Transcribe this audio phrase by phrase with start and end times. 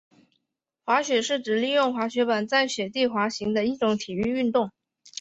[0.83, 4.71] 滑雪是指利用滑雪板在雪地滑行的一种体育运动。